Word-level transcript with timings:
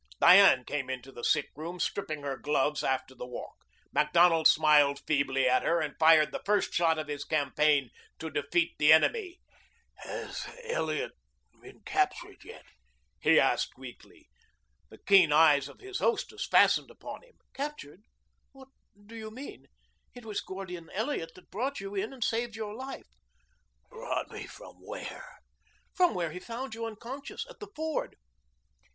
Diane 0.19 0.63
came 0.65 0.89
into 0.89 1.11
the 1.11 1.23
sick 1.23 1.49
room 1.55 1.79
stripping 1.79 2.23
her 2.23 2.35
gloves 2.35 2.83
after 2.83 3.13
the 3.13 3.27
walk. 3.27 3.57
Macdonald 3.93 4.47
smiled 4.47 4.97
feebly 5.05 5.47
at 5.47 5.61
her 5.61 5.79
and 5.79 5.95
fired 5.99 6.31
the 6.31 6.41
first 6.43 6.73
shot 6.73 6.97
of 6.97 7.07
his 7.07 7.23
campaign 7.23 7.91
to 8.17 8.31
defeat 8.31 8.71
the 8.79 8.91
enemy. 8.91 9.39
"Has 9.97 10.47
Elliot 10.63 11.11
been 11.61 11.81
captured 11.81 12.43
yet?" 12.43 12.65
he 13.19 13.39
asked 13.39 13.77
weakly. 13.77 14.27
The 14.89 14.97
keen 14.97 15.31
eyes 15.31 15.67
of 15.69 15.81
his 15.81 15.99
hostess 15.99 16.47
fastened 16.47 16.89
upon 16.89 17.21
him. 17.21 17.37
"Captured! 17.53 18.01
What 18.53 18.69
do 19.05 19.15
you 19.15 19.29
mean? 19.29 19.67
It 20.15 20.25
was 20.25 20.41
Gordon 20.41 20.89
Elliot 20.95 21.35
that 21.35 21.51
brought 21.51 21.79
you 21.79 21.93
in 21.93 22.11
and 22.11 22.23
saved 22.23 22.55
your 22.55 22.73
life." 22.73 23.11
"Brought 23.91 24.31
me 24.31 24.47
from 24.47 24.77
where?" 24.83 25.37
"From 25.93 26.15
where 26.15 26.31
he 26.31 26.39
found 26.39 26.73
you 26.73 26.87
unconscious 26.87 27.45
at 27.51 27.59
the 27.59 27.67
ford." 27.75 28.15